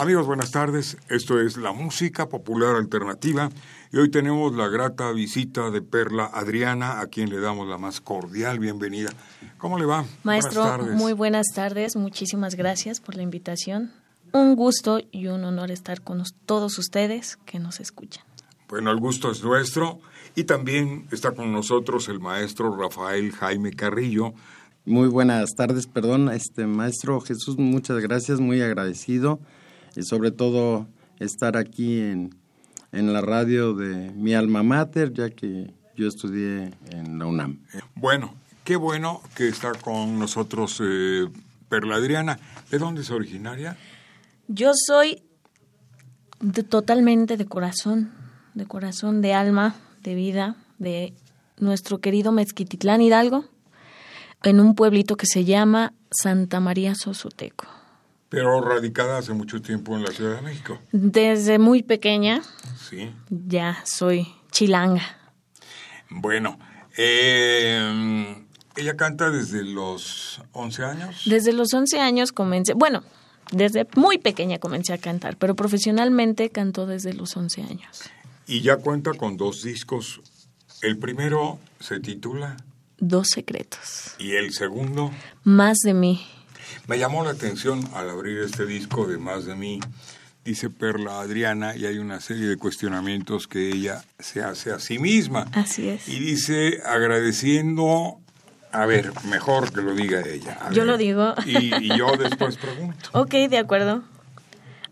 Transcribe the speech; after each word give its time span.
Amigos, 0.00 0.26
buenas 0.26 0.50
tardes. 0.50 0.96
Esto 1.10 1.38
es 1.42 1.58
la 1.58 1.72
música 1.72 2.26
popular 2.26 2.74
alternativa 2.76 3.50
y 3.92 3.98
hoy 3.98 4.10
tenemos 4.10 4.56
la 4.56 4.66
grata 4.68 5.12
visita 5.12 5.70
de 5.70 5.82
Perla 5.82 6.24
Adriana, 6.24 7.00
a 7.00 7.08
quien 7.08 7.28
le 7.28 7.38
damos 7.38 7.68
la 7.68 7.76
más 7.76 8.00
cordial 8.00 8.58
bienvenida. 8.58 9.10
¿Cómo 9.58 9.78
le 9.78 9.84
va? 9.84 10.06
Maestro, 10.22 10.62
buenas 10.62 10.78
tardes. 10.78 10.96
muy 10.96 11.12
buenas 11.12 11.46
tardes. 11.54 11.96
Muchísimas 11.96 12.54
gracias 12.54 12.98
por 12.98 13.14
la 13.14 13.22
invitación. 13.22 13.92
Un 14.32 14.56
gusto 14.56 15.00
y 15.12 15.26
un 15.26 15.44
honor 15.44 15.70
estar 15.70 16.00
con 16.00 16.22
todos 16.46 16.78
ustedes 16.78 17.36
que 17.44 17.58
nos 17.58 17.78
escuchan. 17.78 18.24
Bueno, 18.70 18.92
el 18.92 19.00
gusto 19.00 19.30
es 19.30 19.44
nuestro 19.44 20.00
y 20.34 20.44
también 20.44 21.08
está 21.12 21.32
con 21.32 21.52
nosotros 21.52 22.08
el 22.08 22.20
maestro 22.20 22.74
Rafael 22.74 23.32
Jaime 23.32 23.74
Carrillo. 23.74 24.32
Muy 24.86 25.08
buenas 25.08 25.50
tardes, 25.54 25.86
perdón, 25.86 26.30
este 26.30 26.66
maestro 26.66 27.20
Jesús, 27.20 27.58
muchas 27.58 27.98
gracias, 27.98 28.40
muy 28.40 28.62
agradecido 28.62 29.40
y 29.96 30.02
sobre 30.02 30.30
todo 30.30 30.86
estar 31.18 31.56
aquí 31.56 32.00
en, 32.00 32.34
en 32.92 33.12
la 33.12 33.20
radio 33.20 33.74
de 33.74 34.10
mi 34.12 34.34
alma 34.34 34.62
mater, 34.62 35.12
ya 35.12 35.30
que 35.30 35.72
yo 35.96 36.08
estudié 36.08 36.72
en 36.90 37.18
la 37.18 37.26
UNAM. 37.26 37.60
Bueno, 37.94 38.34
qué 38.64 38.76
bueno 38.76 39.20
que 39.34 39.48
está 39.48 39.72
con 39.72 40.18
nosotros 40.18 40.80
eh, 40.82 41.28
Perla 41.68 41.96
Adriana. 41.96 42.38
¿De 42.70 42.78
dónde 42.78 43.02
es 43.02 43.10
originaria? 43.10 43.76
Yo 44.48 44.72
soy 44.74 45.22
totalmente 46.68 47.36
de 47.36 47.46
corazón, 47.46 48.10
de 48.54 48.66
corazón, 48.66 49.20
de 49.20 49.34
alma, 49.34 49.76
de 50.02 50.14
vida, 50.14 50.56
de 50.78 51.14
nuestro 51.58 51.98
querido 51.98 52.32
Mezquititlán 52.32 53.02
Hidalgo, 53.02 53.44
en 54.42 54.60
un 54.60 54.74
pueblito 54.74 55.16
que 55.16 55.26
se 55.26 55.44
llama 55.44 55.92
Santa 56.10 56.60
María 56.60 56.94
Sosoteco. 56.94 57.79
Pero 58.30 58.60
radicada 58.60 59.18
hace 59.18 59.34
mucho 59.34 59.60
tiempo 59.60 59.96
en 59.96 60.04
la 60.04 60.12
Ciudad 60.12 60.36
de 60.36 60.42
México. 60.42 60.78
Desde 60.92 61.58
muy 61.58 61.82
pequeña. 61.82 62.42
Sí. 62.88 63.12
Ya 63.28 63.82
soy 63.84 64.26
chilanga. 64.52 65.02
Bueno, 66.08 66.58
eh, 66.96 68.46
ella 68.76 68.96
canta 68.96 69.30
desde 69.30 69.64
los 69.64 70.40
11 70.52 70.84
años. 70.84 71.22
Desde 71.26 71.52
los 71.52 71.74
11 71.74 72.00
años 72.00 72.30
comencé, 72.32 72.72
bueno, 72.74 73.02
desde 73.50 73.86
muy 73.96 74.18
pequeña 74.18 74.58
comencé 74.58 74.92
a 74.92 74.98
cantar, 74.98 75.36
pero 75.36 75.56
profesionalmente 75.56 76.50
cantó 76.50 76.86
desde 76.86 77.12
los 77.12 77.36
11 77.36 77.62
años. 77.62 78.02
Y 78.46 78.62
ya 78.62 78.76
cuenta 78.76 79.12
con 79.14 79.36
dos 79.36 79.62
discos. 79.62 80.20
El 80.82 80.98
primero 80.98 81.58
se 81.80 82.00
titula 82.00 82.56
Dos 82.98 83.28
secretos. 83.32 84.14
¿Y 84.18 84.32
el 84.32 84.52
segundo? 84.52 85.10
Más 85.42 85.78
de 85.78 85.94
mí. 85.94 86.20
Me 86.86 86.98
llamó 86.98 87.24
la 87.24 87.30
atención 87.30 87.88
al 87.94 88.10
abrir 88.10 88.38
este 88.38 88.66
disco 88.66 89.06
de 89.06 89.18
Más 89.18 89.44
de 89.44 89.54
mí, 89.54 89.80
dice 90.44 90.70
Perla 90.70 91.20
Adriana, 91.20 91.76
y 91.76 91.86
hay 91.86 91.98
una 91.98 92.20
serie 92.20 92.46
de 92.46 92.56
cuestionamientos 92.56 93.46
que 93.46 93.68
ella 93.70 94.04
se 94.18 94.42
hace 94.42 94.72
a 94.72 94.78
sí 94.78 94.98
misma. 94.98 95.46
Así 95.52 95.88
es. 95.88 96.08
Y 96.08 96.18
dice, 96.18 96.80
agradeciendo, 96.84 98.18
a 98.72 98.86
ver, 98.86 99.12
mejor 99.24 99.72
que 99.72 99.82
lo 99.82 99.94
diga 99.94 100.22
ella. 100.26 100.58
yo 100.72 100.84
lo 100.84 100.96
digo. 100.96 101.34
Y, 101.46 101.96
yo 101.96 102.16
después 102.16 102.56
pregunto. 102.56 103.10
ok, 103.12 103.32
de 103.48 103.58
acuerdo. 103.58 104.02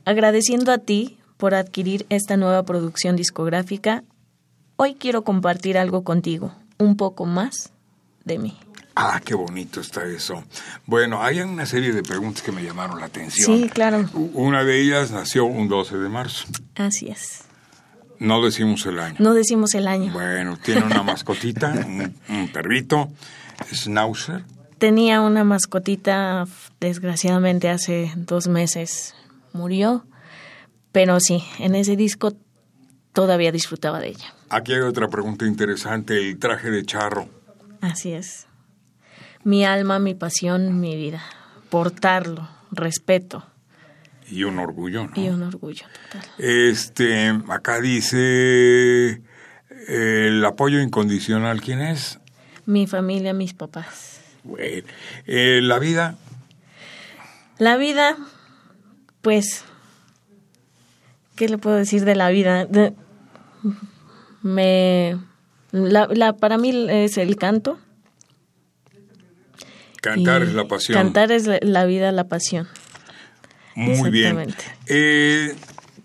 Agradeciendo 0.05 0.73
a 0.73 0.79
ti 0.79 1.19
por 1.37 1.55
adquirir 1.55 2.07
esta 2.09 2.37
nueva 2.37 2.65
producción 2.65 3.17
discográfica, 3.17 4.05
hoy 4.77 4.95
quiero 4.95 5.23
compartir 5.23 5.79
algo 5.79 6.03
contigo, 6.03 6.55
un 6.79 6.97
poco 6.97 7.27
más 7.27 7.73
de 8.25 8.39
mí. 8.39 8.59
Ah, 9.01 9.21
qué 9.25 9.37
bonito 9.37 9.81
está 9.81 10.05
eso. 10.07 10.43
Bueno, 10.85 11.23
hay 11.23 11.39
una 11.39 11.67
serie 11.67 11.93
de 11.93 12.03
preguntas 12.03 12.43
que 12.43 12.51
me 12.51 12.65
llamaron 12.65 12.99
la 12.99 13.07
atención. 13.07 13.57
Sí, 13.57 13.69
claro. 13.69 14.05
Una 14.35 14.65
de 14.65 14.81
ellas 14.81 15.13
nació 15.13 15.45
un 15.45 15.69
12 15.69 15.99
de 15.99 16.09
marzo. 16.09 16.47
Así 16.75 17.07
es. 17.07 17.45
No 18.19 18.43
decimos 18.43 18.85
el 18.87 18.99
año. 18.99 19.15
No 19.21 19.35
decimos 19.35 19.73
el 19.77 19.87
año. 19.87 20.13
Bueno, 20.13 20.57
tiene 20.57 20.83
una 20.83 21.03
mascotita, 21.05 21.73
un, 22.29 22.49
perrito, 22.53 23.09
Schnauzer. 23.73 24.43
Tenía 24.79 25.21
una 25.21 25.45
mascotita, 25.45 26.49
desgraciadamente 26.81 27.69
hace 27.69 28.13
dos 28.17 28.49
meses 28.49 29.15
murió, 29.53 30.07
pero 30.91 31.21
sí, 31.21 31.45
en 31.61 31.77
ese 31.77 31.95
disco 31.95 32.33
todavía 33.13 33.53
disfrutaba 33.53 34.01
de 34.01 34.09
ella. 34.09 34.35
Aquí 34.49 34.73
hay 34.73 34.81
otra 34.81 35.07
pregunta 35.07 35.47
interesante, 35.47 36.19
el 36.19 36.37
traje 36.41 36.73
de 36.73 36.85
charro. 36.85 37.29
Así 37.81 38.11
es 38.11 38.48
mi 39.49 39.65
alma, 39.65 39.99
mi 39.99 40.15
pasión, 40.15 40.79
mi 40.79 40.95
vida. 40.95 41.23
Portarlo, 41.71 42.47
respeto. 42.71 43.47
Y 44.31 44.45
un 44.45 44.59
orgullo, 44.59 45.07
¿no? 45.07 45.13
Y 45.17 45.31
un 45.31 45.43
orgullo 45.43 45.87
total. 46.05 46.29
Este, 46.37 47.29
acá 47.49 47.81
dice 47.81 49.23
el 49.89 50.45
apoyo 50.45 50.83
incondicional, 50.83 51.63
¿quién 51.63 51.81
es? 51.81 52.21
Mi 52.67 52.87
familia, 52.87 53.33
mis 53.33 53.55
papás. 53.55 54.21
Bueno, 54.45 54.87
eh, 55.27 55.61
la 55.63 55.79
vida. 55.79 56.17
La 57.57 57.79
vida, 57.79 58.19
pues, 59.23 59.65
¿qué 61.37 61.49
le 61.49 61.57
puedo 61.57 61.77
decir 61.77 62.05
de 62.05 62.17
la 62.17 62.29
vida? 62.29 62.69
me, 64.43 65.17
la, 65.73 66.35
para 66.35 66.59
mí 66.59 66.87
es 66.91 67.17
el 67.17 67.37
canto, 67.37 67.79
Cantar 70.01 70.43
es 70.43 70.55
la 70.55 70.67
pasión. 70.67 70.97
Cantar 70.97 71.33
es 71.33 71.49
la 71.63 71.85
vida, 71.85 72.13
la 72.13 72.25
pasión. 72.25 72.69
Muy 73.75 74.11
bien. 74.11 74.55
Eh, 74.87 75.55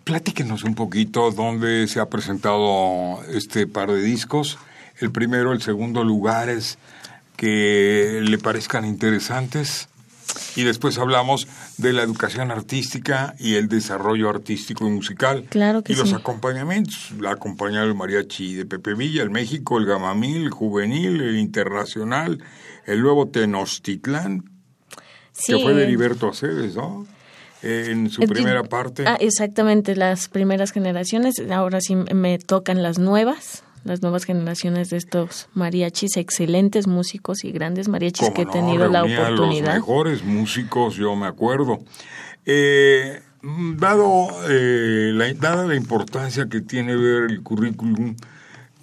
platíquenos 0.04 0.64
un 0.64 0.76
poquito 0.76 1.32
dónde 1.32 1.88
se 1.88 2.00
ha 2.00 2.08
presentado 2.08 3.24
este 3.30 3.68
par 3.68 3.92
de 3.92 4.02
discos. 4.02 4.58
El 5.00 5.12
primero, 5.12 5.54
el 5.54 5.62
segundo, 5.62 6.04
lugares 6.04 6.78
que 7.36 8.22
le 8.24 8.38
parezcan 8.38 8.86
interesantes. 8.86 9.90
Y 10.56 10.64
después 10.64 10.98
hablamos 10.98 11.48
de 11.78 11.94
la 11.94 12.04
educación 12.04 12.52
artística 12.52 13.36
y 13.40 13.56
el 13.56 13.68
desarrollo 13.68 14.30
artístico 14.30 14.88
y 14.88 14.92
musical. 14.92 15.46
Claro 15.50 15.84
que 15.84 15.94
y 15.94 15.96
los 15.96 16.14
acompañamientos. 16.14 17.12
La 17.20 17.32
acompañada 17.32 17.86
del 17.86 17.96
mariachi 17.96 18.56
de 18.56 18.66
Pepe 18.66 18.94
Villa, 18.94 19.24
el 19.24 19.30
México, 19.30 19.78
el 19.78 19.86
Gamamil, 19.86 20.44
el 20.44 20.50
Juvenil, 20.52 21.22
el 21.22 21.38
Internacional, 21.38 22.44
el 22.86 23.02
nuevo 23.02 23.28
Tenochtitlán, 23.28 24.50
que 25.46 25.58
fue 25.60 25.74
de 25.74 25.84
Heriberto 25.84 26.30
Aceves, 26.30 26.76
¿no? 26.76 27.06
en 27.64 28.10
su 28.10 28.22
primera 28.24 28.64
parte. 28.64 29.06
Ah, 29.08 29.18
exactamente, 29.20 29.96
las 29.96 30.28
primeras 30.28 30.72
generaciones. 30.72 31.36
Ahora 31.50 31.80
sí 31.82 31.96
me 31.96 32.38
tocan 32.38 32.84
las 32.84 33.00
nuevas, 33.00 33.64
las 33.84 34.02
nuevas 34.02 34.24
generaciones 34.24 34.90
de 34.90 34.98
estos 34.98 35.50
mariachis, 35.54 36.18
excelentes 36.18 36.88
músicos 36.88 37.44
y 37.44 37.52
grandes 37.52 37.88
mariachis 37.88 38.30
que 38.32 38.44
he 38.44 38.46
tenido 38.46 38.88
la 38.88 39.04
oportunidad. 39.04 39.76
Los 39.76 39.88
mejores 39.88 40.24
músicos, 40.24 40.96
yo 40.96 41.16
me 41.16 41.28
acuerdo. 41.28 41.80
Eh, 42.46 43.22
dado 43.42 44.28
eh, 44.50 45.12
la, 45.14 45.34
dada 45.34 45.66
la 45.66 45.76
importancia 45.76 46.48
que 46.50 46.62
tiene 46.62 46.96
ver 46.96 47.30
el 47.30 47.42
currículum 47.42 48.16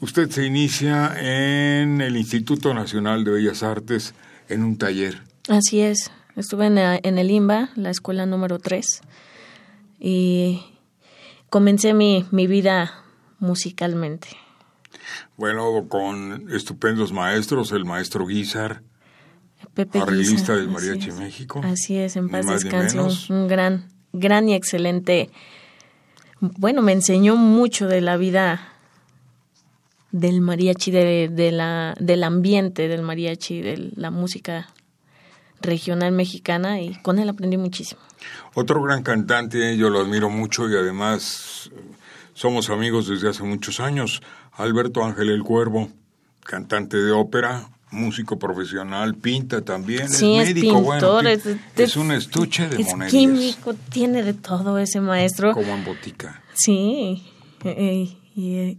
Usted 0.01 0.31
se 0.31 0.47
inicia 0.47 1.13
en 1.19 2.01
el 2.01 2.17
Instituto 2.17 2.73
Nacional 2.73 3.23
de 3.23 3.33
Bellas 3.33 3.63
Artes 3.63 4.15
en 4.49 4.65
un 4.65 4.79
taller. 4.79 5.23
Así 5.47 5.81
es. 5.81 6.11
Estuve 6.37 6.67
en, 6.69 7.19
el 7.19 7.31
IMBA, 7.31 7.69
la 7.77 7.91
escuela 7.91 8.25
número 8.25 8.59
3, 8.59 9.03
y 9.99 10.63
comencé 11.51 11.93
mi, 11.93 12.25
mi 12.31 12.47
vida 12.47 13.05
musicalmente. 13.41 14.29
Bueno, 15.37 15.87
con 15.89 16.49
estupendos 16.53 17.13
maestros, 17.13 17.73
el 17.73 17.85
maestro 17.85 18.27
Guizar, 18.27 18.83
Pepe 19.75 20.01
arreglista 20.01 20.57
del 20.57 20.69
Mariachi 20.69 21.13
México. 21.13 21.61
Así 21.65 21.97
es, 21.97 22.17
en 22.17 22.29
paz 22.29 22.47
descanse, 22.47 22.99
un, 23.33 23.47
gran 23.47 23.89
gran 24.13 24.49
y 24.49 24.55
excelente, 24.55 25.31
bueno, 26.41 26.83
me 26.83 26.93
enseñó 26.93 27.37
mucho 27.37 27.87
de 27.87 28.01
la 28.01 28.17
vida 28.17 28.69
del 30.13 30.41
mariachi, 30.41 30.91
de, 30.91 31.51
la, 31.53 31.95
del 32.01 32.25
ambiente 32.25 32.89
del 32.89 33.03
mariachi, 33.03 33.61
de 33.61 33.93
la 33.95 34.11
música 34.11 34.69
regional 35.61 36.13
mexicana 36.13 36.81
y 36.81 37.01
con 37.03 37.19
él 37.19 37.29
aprendí 37.29 37.57
muchísimo. 37.57 38.01
Otro 38.55 38.83
gran 38.83 39.03
cantante, 39.03 39.77
yo 39.77 39.91
lo 39.91 40.01
admiro 40.01 40.31
mucho 40.31 40.69
y 40.69 40.75
además 40.75 41.71
somos 42.41 42.71
amigos 42.71 43.07
desde 43.07 43.29
hace 43.29 43.43
muchos 43.43 43.81
años, 43.81 44.23
Alberto 44.53 45.05
Ángel 45.05 45.29
el 45.29 45.43
Cuervo, 45.43 45.91
cantante 46.43 46.97
de 46.97 47.13
ópera, 47.13 47.69
músico 47.91 48.39
profesional, 48.39 49.15
pinta 49.15 49.61
también, 49.61 50.05
es 50.05 50.23
médico, 50.23 50.81
bueno, 50.81 51.21
es, 51.77 51.97
un 51.99 52.13
estuche 52.13 52.67
de 52.67 52.81
es 52.81 52.95
químico, 53.11 53.75
tiene 53.75 54.23
de 54.23 54.33
todo 54.33 54.79
ese 54.79 55.03
maestro. 55.03 55.53
Como 55.53 55.75
en 55.75 55.85
botica. 55.85 56.43
Sí. 56.55 57.23
Eh, 57.63 58.17
eh, 58.39 58.79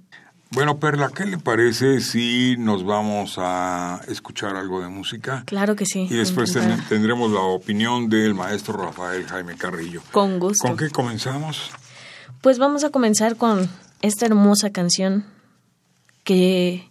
bueno, 0.50 0.80
Perla, 0.80 1.12
¿qué 1.16 1.26
le 1.26 1.38
parece 1.38 2.02
si 2.02 2.56
nos 2.58 2.84
vamos 2.84 3.36
a 3.38 4.02
escuchar 4.08 4.56
algo 4.56 4.82
de 4.82 4.88
música? 4.88 5.44
Claro 5.46 5.76
que 5.76 5.86
sí. 5.86 6.08
Y 6.10 6.16
después 6.16 6.58
tendremos 6.90 7.32
la 7.32 7.42
opinión 7.42 8.10
del 8.10 8.34
maestro 8.34 8.74
Rafael 8.74 9.24
Jaime 9.28 9.56
Carrillo. 9.56 10.02
Con 10.12 10.40
gusto. 10.40 10.68
¿Con 10.68 10.76
qué 10.76 10.90
comenzamos? 10.90 11.72
Pues 12.42 12.58
vamos 12.58 12.84
a 12.84 12.90
comenzar 12.90 13.36
con 13.36 13.70
esta 14.02 14.26
hermosa 14.26 14.72
canción 14.72 15.26
que 16.24 16.90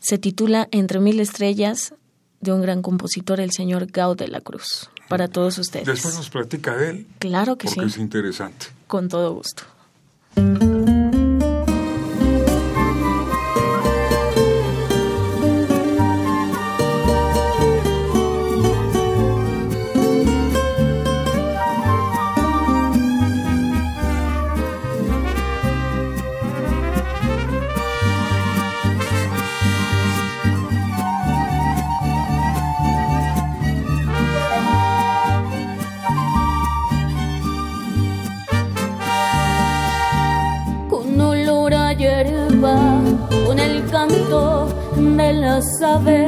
se 0.00 0.16
titula 0.18 0.68
Entre 0.70 1.00
mil 1.00 1.18
estrellas 1.18 1.94
de 2.40 2.52
un 2.52 2.62
gran 2.62 2.82
compositor, 2.82 3.40
el 3.40 3.50
señor 3.50 3.86
Gao 3.86 4.14
de 4.14 4.28
la 4.28 4.40
Cruz, 4.40 4.88
para 5.08 5.26
todos 5.26 5.58
ustedes. 5.58 5.86
Después 5.86 6.14
nos 6.14 6.30
platica 6.30 6.76
de 6.76 6.90
él. 6.90 7.06
Claro 7.18 7.56
que 7.56 7.66
sí. 7.66 7.74
Porque 7.74 7.90
es 7.90 7.98
interesante. 7.98 8.66
Con 8.86 9.08
todo 9.08 9.34
gusto. 9.34 9.64
love 45.96 46.08
it. 46.08 46.25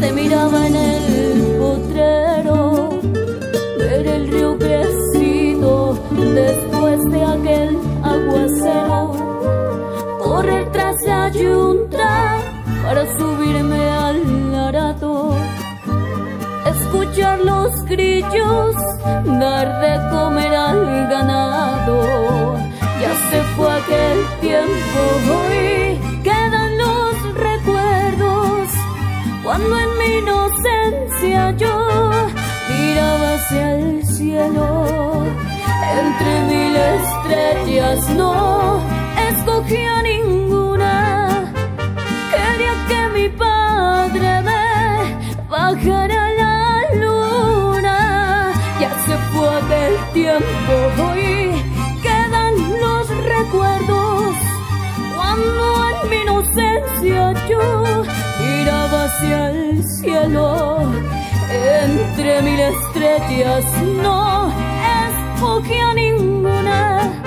Se 0.00 0.12
miraba 0.12 0.66
en 0.66 0.76
el 0.76 1.56
potrero, 1.58 2.90
ver 3.78 4.06
el 4.06 4.28
río 4.28 4.58
crecido 4.58 5.98
después 6.34 7.00
de 7.10 7.24
aquel 7.24 7.78
aguacero, 8.02 9.12
correr 10.22 10.70
tras 10.72 10.96
la 11.06 11.28
yunta 11.30 12.38
para 12.84 13.06
subirme 13.18 13.88
al 13.88 14.54
arado, 14.54 15.34
escuchar 16.66 17.38
los 17.40 17.70
grillos 17.84 18.74
dar 19.24 19.80
de 19.80 20.10
comer 20.10 20.54
al 20.54 21.08
ganado. 21.08 22.25
Entre 34.38 36.30
mil 36.50 36.76
estrellas 36.76 38.08
no 38.10 38.80
escogía 39.30 40.02
ninguna. 40.02 41.50
Quería 42.30 42.74
que 42.88 43.00
mi 43.14 43.28
padre 43.30 44.42
me 44.42 44.66
bajara 45.48 46.32
la 46.34 46.82
luna. 47.02 48.52
Ya 48.78 48.90
se 49.06 49.16
fue 49.32 49.54
del 49.74 49.94
tiempo, 50.12 50.74
hoy 51.02 51.52
quedan 52.02 52.54
los 52.82 53.08
recuerdos. 53.08 54.34
Cuando 55.14 55.64
en 55.90 55.96
mi 56.10 56.16
inocencia 56.16 57.32
yo 57.48 57.62
miraba 58.38 59.04
hacia 59.04 59.38
el 59.50 59.82
cielo, 59.98 60.46
entre 61.84 62.42
mil 62.42 62.60
estrellas 62.60 63.64
no 64.02 64.52
escogía 65.08 65.94
ninguna. 65.94 67.25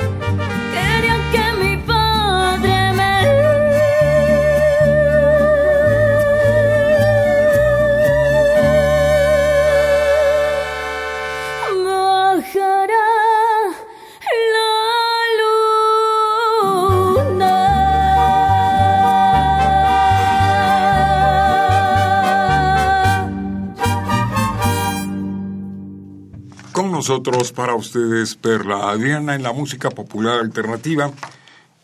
Nosotros 27.10 27.52
para 27.54 27.74
ustedes 27.74 28.36
Perla 28.36 28.92
Adriana 28.92 29.34
en 29.34 29.42
la 29.42 29.52
música 29.52 29.90
popular 29.90 30.42
alternativa 30.42 31.12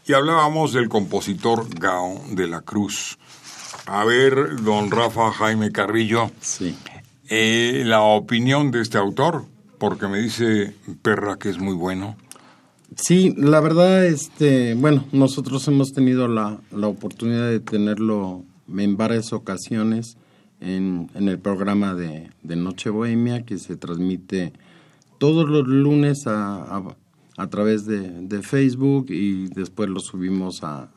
y 0.06 0.14
hablábamos 0.14 0.72
del 0.72 0.88
compositor 0.88 1.68
Gao 1.80 2.22
de 2.30 2.48
la 2.48 2.62
Cruz. 2.62 3.18
A 3.88 4.06
ver, 4.06 4.62
don 4.62 4.92
Rafa 4.92 5.32
Jaime 5.32 5.72
Carrillo, 5.72 6.30
sí. 6.42 6.76
Eh, 7.28 7.82
la 7.88 8.02
opinión 8.02 8.70
de 8.70 8.84
este 8.84 9.00
autor, 9.00 9.46
porque 9.80 10.08
me 10.08 10.20
dice 10.20 10.76
Perra 11.02 11.38
que 11.40 11.50
es 11.50 11.58
muy 11.58 11.74
bueno. 11.74 12.18
Sí, 12.96 13.34
la 13.36 13.62
verdad, 13.62 14.06
este, 14.06 14.76
bueno, 14.76 15.06
nosotros 15.12 15.68
hemos 15.68 15.92
tenido 15.92 16.28
la, 16.28 16.60
la 16.72 16.88
oportunidad 16.88 17.50
de 17.50 17.62
tenerlo 17.62 18.44
en 18.68 18.96
varias 18.96 19.34
ocasiones 19.34 20.18
en, 20.60 21.10
el 21.16 21.40
programa 21.40 21.94
de, 21.94 22.30
Noche 22.44 22.90
Bohemia 22.90 23.44
que 23.44 23.58
se 23.58 23.76
transmite 23.76 24.54
todos 25.18 25.50
los 25.50 25.68
lunes 25.68 26.28
a, 26.28 26.82
a, 27.38 27.48
través 27.48 27.86
de, 27.86 28.42
Facebook 28.42 29.08
y 29.10 29.48
después 29.48 29.90
lo 29.90 30.00
subimos 30.00 30.64
a, 30.64 30.90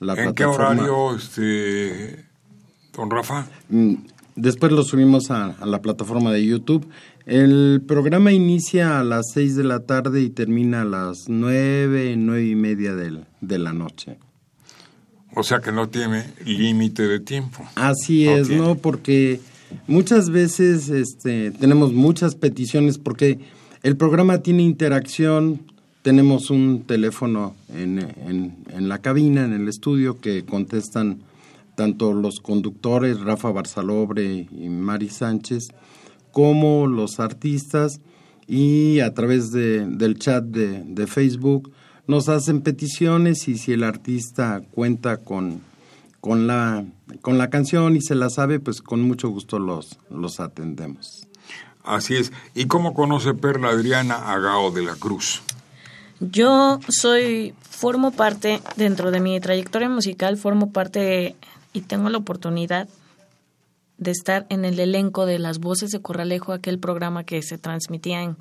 la 0.00 0.14
plataforma. 0.14 0.28
¿En 0.28 0.34
qué 0.34 0.44
horario, 0.44 1.14
este, 1.14 2.26
don 2.92 3.10
Rafa? 3.10 3.46
Mm, 3.68 3.94
después 4.36 4.72
lo 4.72 4.82
subimos 4.82 5.30
a, 5.30 5.56
la 5.64 5.82
plataforma 5.82 6.32
de 6.32 6.44
YouTube. 6.44 6.88
El 7.26 7.82
programa 7.86 8.32
inicia 8.32 8.98
a 8.98 9.04
las 9.04 9.32
6 9.34 9.56
de 9.56 9.64
la 9.64 9.80
tarde 9.80 10.22
y 10.22 10.30
termina 10.30 10.82
a 10.82 10.84
las 10.84 11.28
9, 11.28 12.16
nueve 12.16 12.46
y 12.46 12.54
media 12.56 12.94
de 12.94 13.58
la 13.58 13.72
noche. 13.72 14.18
O 15.34 15.42
sea 15.42 15.60
que 15.60 15.70
no 15.70 15.88
tiene 15.88 16.24
límite 16.44 17.06
de 17.06 17.20
tiempo. 17.20 17.64
Así 17.76 18.26
es, 18.28 18.50
¿no? 18.50 18.74
Porque 18.76 19.40
muchas 19.86 20.30
veces 20.30 20.88
este, 20.88 21.50
tenemos 21.50 21.92
muchas 21.92 22.34
peticiones 22.34 22.98
porque 22.98 23.38
el 23.82 23.96
programa 23.96 24.38
tiene 24.38 24.62
interacción, 24.62 25.62
tenemos 26.02 26.50
un 26.50 26.82
teléfono 26.86 27.54
en, 27.74 27.98
la 28.88 28.98
cabina, 28.98 29.44
en 29.44 29.52
el 29.52 29.68
estudio, 29.68 30.20
que 30.20 30.44
contestan 30.44 31.20
tanto 31.76 32.12
los 32.12 32.40
conductores, 32.40 33.20
Rafa 33.20 33.50
Barzalobre 33.50 34.48
y 34.50 34.68
Mari 34.68 35.08
Sánchez, 35.08 35.68
como 36.32 36.86
los 36.86 37.20
artistas. 37.20 38.00
Y 38.46 39.00
a 39.00 39.14
través 39.14 39.52
de, 39.52 39.86
del 39.86 40.18
chat 40.18 40.44
de 40.44 41.06
Facebook 41.06 41.70
nos 42.10 42.28
hacen 42.28 42.62
peticiones 42.62 43.46
y 43.46 43.56
si 43.56 43.72
el 43.72 43.84
artista 43.84 44.62
cuenta 44.72 45.18
con, 45.18 45.60
con, 46.20 46.46
la, 46.46 46.84
con 47.22 47.38
la 47.38 47.50
canción 47.50 47.96
y 47.96 48.00
se 48.00 48.14
la 48.14 48.30
sabe, 48.30 48.60
pues 48.60 48.82
con 48.82 49.02
mucho 49.02 49.28
gusto 49.28 49.58
los, 49.58 49.98
los 50.10 50.40
atendemos. 50.40 51.26
Así 51.82 52.16
es. 52.16 52.32
¿Y 52.54 52.66
cómo 52.66 52.94
conoce 52.94 53.34
Perla 53.34 53.70
Adriana 53.70 54.32
Agao 54.32 54.70
de 54.70 54.82
la 54.82 54.94
Cruz? 54.96 55.42
Yo 56.20 56.78
soy, 56.88 57.54
formo 57.62 58.10
parte, 58.10 58.60
dentro 58.76 59.10
de 59.10 59.20
mi 59.20 59.40
trayectoria 59.40 59.88
musical, 59.88 60.36
formo 60.36 60.70
parte 60.70 61.34
y 61.72 61.80
tengo 61.80 62.10
la 62.10 62.18
oportunidad 62.18 62.88
de 63.96 64.10
estar 64.10 64.46
en 64.50 64.64
el 64.64 64.78
elenco 64.78 65.24
de 65.24 65.38
Las 65.38 65.58
Voces 65.58 65.90
de 65.90 66.00
Corralejo, 66.00 66.52
aquel 66.52 66.78
programa 66.78 67.24
que 67.24 67.42
se 67.42 67.58
transmitía 67.58 68.22
en, 68.22 68.36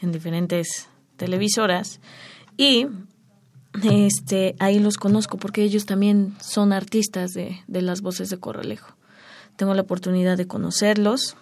en 0.00 0.10
diferentes 0.10 0.88
televisoras. 1.16 2.00
Y 2.56 2.86
este, 3.82 4.56
ahí 4.58 4.78
los 4.78 4.96
conozco 4.96 5.38
porque 5.38 5.62
ellos 5.62 5.86
también 5.86 6.34
son 6.40 6.72
artistas 6.72 7.32
de, 7.32 7.60
de 7.66 7.82
las 7.82 8.00
voces 8.00 8.30
de 8.30 8.38
Corralejo. 8.38 8.94
Tengo 9.56 9.74
la 9.74 9.82
oportunidad 9.82 10.36
de 10.36 10.46
conocerlos. 10.46 11.36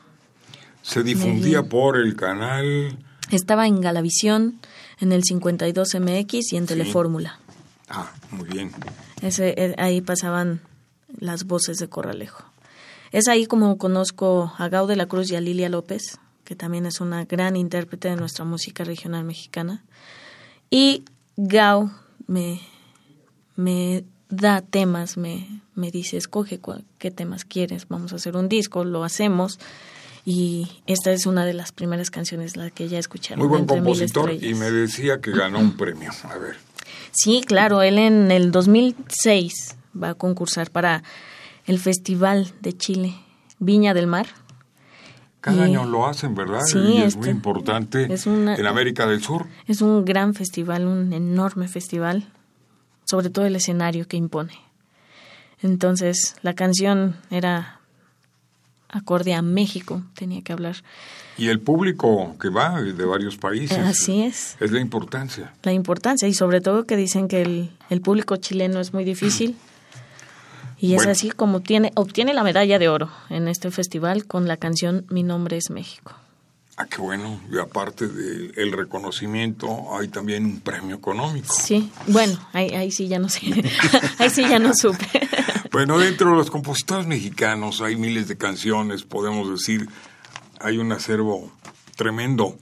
Se 0.82 1.02
difundía 1.02 1.62
por 1.62 1.96
el 1.96 2.16
canal. 2.16 2.98
Estaba 3.30 3.66
en 3.66 3.80
Galavisión, 3.80 4.60
en 5.00 5.12
el 5.12 5.22
52MX 5.22 6.52
y 6.52 6.56
en 6.56 6.66
Telefórmula. 6.66 7.38
Ah, 7.88 8.12
muy 8.30 8.48
bien. 8.48 8.70
Ese, 9.22 9.54
eh, 9.56 9.74
ahí 9.78 10.00
pasaban 10.00 10.60
las 11.18 11.44
voces 11.44 11.78
de 11.78 11.88
Corralejo. 11.88 12.44
Es 13.12 13.28
ahí 13.28 13.46
como 13.46 13.78
conozco 13.78 14.52
a 14.58 14.68
Gau 14.68 14.86
de 14.86 14.96
la 14.96 15.06
Cruz 15.06 15.30
y 15.30 15.36
a 15.36 15.40
Lilia 15.40 15.68
López, 15.68 16.18
que 16.44 16.56
también 16.56 16.86
es 16.86 17.00
una 17.00 17.24
gran 17.24 17.56
intérprete 17.56 18.08
de 18.08 18.16
nuestra 18.16 18.44
música 18.44 18.84
regional 18.84 19.24
mexicana. 19.24 19.84
Y 20.70 21.04
Gao 21.36 21.90
me, 22.26 22.60
me 23.56 24.04
da 24.28 24.60
temas, 24.62 25.16
me, 25.16 25.62
me 25.74 25.90
dice, 25.90 26.16
escoge 26.16 26.60
qué 26.98 27.10
temas 27.10 27.44
quieres, 27.44 27.86
vamos 27.88 28.12
a 28.12 28.16
hacer 28.16 28.36
un 28.36 28.48
disco, 28.48 28.84
lo 28.84 29.04
hacemos. 29.04 29.58
Y 30.26 30.68
esta 30.86 31.12
es 31.12 31.26
una 31.26 31.44
de 31.44 31.52
las 31.52 31.72
primeras 31.72 32.10
canciones 32.10 32.56
la 32.56 32.70
que 32.70 32.88
ya 32.88 32.98
escucharon. 32.98 33.40
Muy 33.40 33.48
buen 33.48 33.66
compositor 33.66 34.32
y 34.32 34.54
me 34.54 34.70
decía 34.70 35.20
que 35.20 35.32
ganó 35.32 35.58
un 35.58 35.76
premio. 35.76 36.10
A 36.22 36.38
ver. 36.38 36.56
Sí, 37.12 37.42
claro, 37.46 37.82
él 37.82 37.98
en 37.98 38.30
el 38.30 38.50
2006 38.50 39.76
va 40.02 40.10
a 40.10 40.14
concursar 40.14 40.70
para 40.70 41.02
el 41.66 41.78
Festival 41.78 42.52
de 42.60 42.72
Chile, 42.72 43.14
Viña 43.58 43.92
del 43.92 44.06
Mar 44.06 44.26
cada 45.44 45.64
año 45.64 45.84
lo 45.84 46.06
hacen, 46.06 46.34
¿verdad? 46.34 46.62
Sí, 46.64 46.78
y 46.78 47.02
es 47.02 47.16
muy 47.16 47.26
este, 47.26 47.30
importante 47.30 48.08
en 48.08 48.66
América 48.66 49.06
del 49.06 49.22
Sur. 49.22 49.46
Es 49.66 49.82
un 49.82 50.02
gran 50.06 50.32
festival, 50.32 50.86
un 50.86 51.12
enorme 51.12 51.68
festival, 51.68 52.26
sobre 53.04 53.28
todo 53.28 53.44
el 53.44 53.54
escenario 53.54 54.08
que 54.08 54.16
impone. 54.16 54.54
Entonces, 55.60 56.34
la 56.40 56.54
canción 56.54 57.16
era 57.28 57.80
acorde 58.88 59.34
a 59.34 59.42
México, 59.42 60.02
tenía 60.14 60.40
que 60.40 60.54
hablar. 60.54 60.76
Y 61.36 61.48
el 61.48 61.60
público 61.60 62.36
que 62.40 62.48
va 62.48 62.80
de 62.80 63.04
varios 63.04 63.36
países. 63.36 63.76
Así 63.76 64.22
es. 64.22 64.56
Es 64.60 64.72
la 64.72 64.80
importancia. 64.80 65.52
La 65.62 65.74
importancia, 65.74 66.26
y 66.26 66.32
sobre 66.32 66.62
todo 66.62 66.86
que 66.86 66.96
dicen 66.96 67.28
que 67.28 67.42
el, 67.42 67.70
el 67.90 68.00
público 68.00 68.36
chileno 68.36 68.80
es 68.80 68.94
muy 68.94 69.04
difícil. 69.04 69.58
Y 70.84 70.94
es 70.96 71.06
así 71.06 71.30
como 71.30 71.60
tiene, 71.60 71.92
obtiene 71.94 72.34
la 72.34 72.44
medalla 72.44 72.78
de 72.78 72.90
oro 72.90 73.08
en 73.30 73.48
este 73.48 73.70
festival 73.70 74.26
con 74.26 74.46
la 74.46 74.58
canción 74.58 75.06
Mi 75.08 75.22
nombre 75.22 75.56
es 75.56 75.70
México. 75.70 76.12
Ah, 76.76 76.84
qué 76.84 76.98
bueno. 77.00 77.40
Y 77.50 77.58
aparte 77.58 78.06
del 78.06 78.70
reconocimiento, 78.70 79.96
hay 79.96 80.08
también 80.08 80.44
un 80.44 80.60
premio 80.60 80.96
económico. 80.96 81.54
Sí, 81.54 81.90
bueno, 82.08 82.38
ahí, 82.52 82.90
sí 82.90 83.08
ya 83.08 83.18
no 83.18 83.30
sé. 83.30 83.40
ahí 84.18 84.28
sí 84.28 84.42
ya 84.42 84.58
no 84.58 84.74
supe. 84.74 85.06
bueno, 85.72 85.98
dentro 85.98 86.28
de 86.32 86.36
los 86.36 86.50
compositores 86.50 87.06
mexicanos 87.06 87.80
hay 87.80 87.96
miles 87.96 88.28
de 88.28 88.36
canciones, 88.36 89.04
podemos 89.04 89.50
decir, 89.50 89.88
hay 90.60 90.76
un 90.76 90.92
acervo 90.92 91.50
tremendo. 91.96 92.58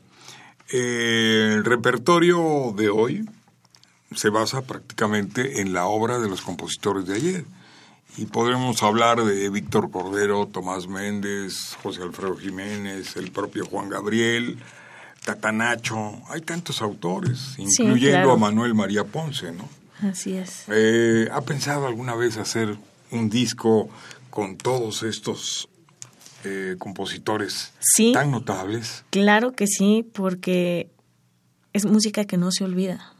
Eh, 0.71 1.55
el 1.55 1.65
repertorio 1.65 2.73
de 2.77 2.89
hoy 2.89 3.29
se 4.15 4.29
basa 4.29 4.63
prácticamente 4.63 5.61
en 5.61 5.73
la 5.73 5.87
obra 5.87 6.21
de 6.21 6.29
los 6.29 6.41
compositores 6.41 7.05
de 7.07 7.17
ayer. 7.17 7.45
Y 8.17 8.27
podremos 8.27 8.83
hablar 8.83 9.25
de 9.25 9.49
Víctor 9.49 9.91
Cordero, 9.91 10.47
Tomás 10.47 10.87
Méndez, 10.87 11.77
José 11.83 12.03
Alfredo 12.03 12.37
Jiménez, 12.37 13.17
el 13.17 13.31
propio 13.31 13.65
Juan 13.65 13.89
Gabriel, 13.89 14.59
Tatanacho. 15.25 16.21
Hay 16.29 16.43
tantos 16.43 16.83
autores, 16.83 17.55
incluyendo 17.57 18.33
a 18.33 18.37
Manuel 18.37 18.75
María 18.75 19.05
Ponce, 19.05 19.53
¿no? 19.53 19.67
Así 20.07 20.35
es. 20.35 20.65
Eh, 20.69 21.29
¿Ha 21.33 21.41
pensado 21.41 21.87
alguna 21.87 22.15
vez 22.15 22.37
hacer 22.37 22.77
un 23.11 23.31
disco 23.31 23.89
con 24.29 24.57
todos 24.59 25.05
estos 25.05 25.69
eh, 26.45 26.77
compositores 26.79 27.73
tan 28.13 28.31
notables? 28.31 29.05
Claro 29.09 29.53
que 29.53 29.67
sí, 29.67 30.07
porque 30.13 30.91
es 31.73 31.87
música 31.87 32.27
que 32.27 32.37
no 32.37 32.51
se 32.53 32.65
olvida. 32.65 33.15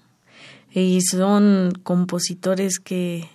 Y 0.71 1.01
son 1.03 1.73
compositores 1.83 2.79
que 2.79 3.29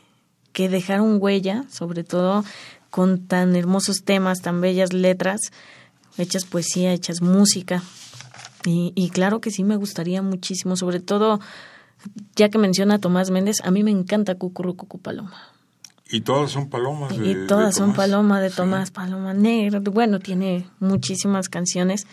que 0.58 0.70
dejaron 0.70 1.20
huella, 1.22 1.66
sobre 1.70 2.04
todo 2.04 2.44
con 2.90 3.28
tan 3.28 3.56
hermosos 3.56 4.04
temas, 4.04 4.42
tan 4.42 4.60
bellas 4.60 4.92
letras, 4.92 5.40
hechas 6.18 6.46
poesía, 6.46 6.94
hechas 6.94 7.22
música. 7.22 7.84
Y, 8.66 9.12
claro 9.12 9.40
que 9.40 9.52
sí 9.52 9.64
me 9.64 9.76
gustaría 9.76 10.24
muchísimo, 10.24 10.76
sobre 10.76 11.00
todo, 11.00 11.40
ya 12.36 12.50
que 12.50 12.58
menciona 12.58 12.96
a 12.96 12.98
Tomás 12.98 13.30
Méndez, 13.30 13.58
a 13.64 13.70
mí 13.70 13.84
me 13.84 13.92
encanta 13.92 14.34
Cucurrucucu 14.34 14.98
Paloma. 14.98 15.40
Y 16.10 16.22
todas 16.22 16.50
son 16.50 16.72
palomas. 16.72 17.16
De, 17.16 17.30
y 17.30 17.48
todas 17.48 17.76
son 17.76 17.94
Paloma 17.94 18.42
de 18.42 18.50
Tomás, 18.50 18.90
Paloma 18.90 19.36
Negra. 19.36 19.80
Bueno, 19.80 20.20
tiene 20.20 20.68
muchísimas 20.80 21.50
canciones. 21.50 22.08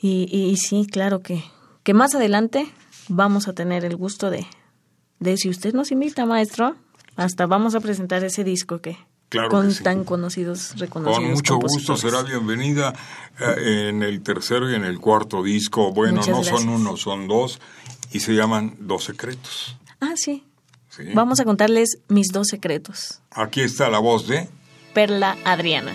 Y, 0.00 0.26
y, 0.34 0.56
sí, 0.56 0.86
claro 0.90 1.20
que, 1.20 1.44
que 1.82 1.92
más 1.92 2.14
adelante 2.14 2.66
vamos 3.08 3.46
a 3.46 3.52
tener 3.52 3.84
el 3.84 3.94
gusto 3.94 4.30
de, 4.30 4.46
de 5.20 5.36
si 5.36 5.50
usted 5.50 5.74
nos 5.74 5.92
invita, 5.92 6.24
maestro, 6.24 6.74
hasta 7.18 7.46
vamos 7.46 7.74
a 7.74 7.80
presentar 7.80 8.22
ese 8.24 8.44
disco 8.44 8.80
que 8.80 8.96
con 9.50 9.74
tan 9.74 10.04
conocidos, 10.04 10.78
reconocidos. 10.78 11.18
Con 11.18 11.32
mucho 11.32 11.56
gusto 11.56 11.96
será 11.96 12.22
bienvenida 12.22 12.94
eh, 13.40 13.88
en 13.90 14.02
el 14.02 14.22
tercero 14.22 14.70
y 14.70 14.74
en 14.74 14.84
el 14.84 15.00
cuarto 15.00 15.42
disco. 15.42 15.92
Bueno, 15.92 16.22
no 16.26 16.44
son 16.44 16.68
uno, 16.68 16.96
son 16.96 17.26
dos 17.28 17.60
y 18.12 18.20
se 18.20 18.34
llaman 18.34 18.76
Dos 18.78 19.04
Secretos. 19.04 19.76
Ah, 20.00 20.14
sí. 20.16 20.44
Vamos 21.14 21.40
a 21.40 21.44
contarles 21.44 21.98
mis 22.08 22.28
dos 22.32 22.48
secretos. 22.48 23.20
Aquí 23.30 23.60
está 23.60 23.88
la 23.88 23.98
voz 23.98 24.26
de 24.26 24.48
Perla 24.94 25.36
Adriana. 25.44 25.92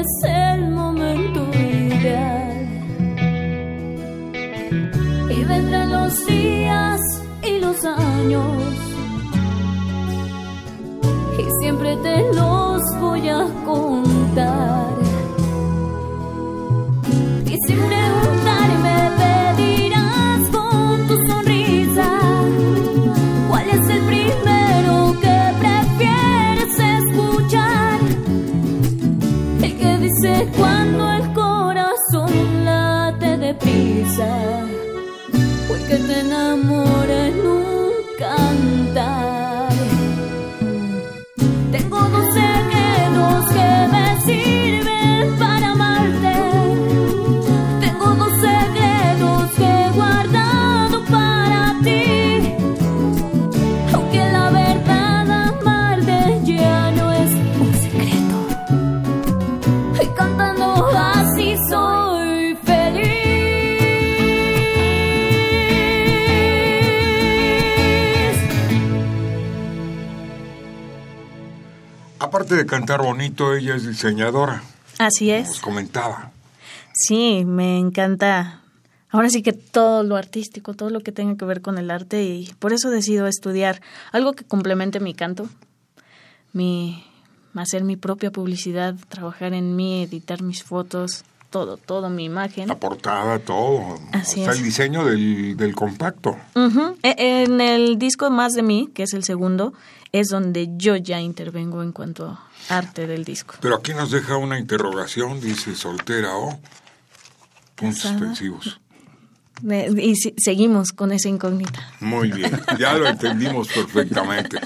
Es 0.00 0.06
el 0.24 0.70
momento 0.70 1.40
ideal. 1.54 2.68
Y 5.30 5.44
vendrán 5.44 5.90
los 5.92 6.26
días 6.26 7.00
y 7.42 7.58
los 7.58 7.84
años. 7.84 8.62
Y 11.38 11.44
siempre 11.60 11.96
te 11.96 12.32
los 12.32 12.80
voy 13.00 13.28
a 13.28 13.44
contar. 13.64 14.77
Deprisa 34.18 34.66
o 35.70 35.74
el 35.76 35.86
que 35.86 35.96
te 35.96 36.20
enamora 36.20 36.97
Bonito, 72.96 73.54
ella 73.54 73.74
es 73.76 73.86
diseñadora. 73.86 74.62
Así 74.98 75.30
Nos 75.30 75.50
es. 75.50 75.60
comentaba. 75.60 76.32
Sí, 76.94 77.44
me 77.44 77.78
encanta. 77.78 78.62
Ahora 79.10 79.28
sí 79.30 79.42
que 79.42 79.52
todo 79.52 80.02
lo 80.02 80.16
artístico, 80.16 80.74
todo 80.74 80.90
lo 80.90 81.00
que 81.00 81.12
tenga 81.12 81.36
que 81.36 81.44
ver 81.44 81.60
con 81.62 81.78
el 81.78 81.90
arte 81.90 82.24
y 82.24 82.52
por 82.58 82.72
eso 82.72 82.90
decido 82.90 83.26
estudiar 83.26 83.80
algo 84.12 84.32
que 84.32 84.44
complemente 84.44 85.00
mi 85.00 85.14
canto, 85.14 85.48
mi 86.52 87.04
hacer 87.54 87.84
mi 87.84 87.96
propia 87.96 88.30
publicidad, 88.30 88.94
trabajar 89.08 89.52
en 89.54 89.74
mí, 89.76 90.02
editar 90.04 90.42
mis 90.42 90.62
fotos, 90.62 91.24
todo, 91.50 91.76
todo 91.76 92.10
mi 92.10 92.24
imagen. 92.24 92.68
La 92.68 92.78
portada, 92.78 93.38
todo. 93.38 93.98
Así 94.12 94.40
Hasta 94.40 94.52
es. 94.52 94.58
el 94.58 94.64
diseño 94.64 95.04
del, 95.04 95.56
del 95.56 95.74
compacto. 95.74 96.36
E- 97.02 97.14
En 97.44 97.60
el 97.60 97.98
disco 97.98 98.30
Más 98.30 98.52
de 98.52 98.62
mí, 98.62 98.90
que 98.94 99.04
es 99.04 99.12
el 99.14 99.24
segundo, 99.24 99.72
es 100.12 100.28
donde 100.28 100.68
yo 100.76 100.96
ya 100.96 101.20
intervengo 101.20 101.82
en 101.82 101.92
cuanto 101.92 102.26
a 102.28 102.47
arte 102.68 103.06
del 103.06 103.24
disco. 103.24 103.54
Pero 103.60 103.76
aquí 103.76 103.92
nos 103.94 104.10
deja 104.10 104.36
una 104.36 104.58
interrogación, 104.58 105.40
dice 105.40 105.74
soltera 105.74 106.36
o 106.36 106.58
puntos 107.74 108.02
Casada. 108.02 108.18
suspensivos. 108.18 108.80
Y 109.96 110.14
si- 110.16 110.34
seguimos 110.38 110.92
con 110.92 111.10
esa 111.10 111.28
incógnita. 111.28 111.80
Muy 112.00 112.30
bien, 112.30 112.52
ya 112.78 112.94
lo 112.94 113.08
entendimos 113.08 113.68
perfectamente. 113.68 114.60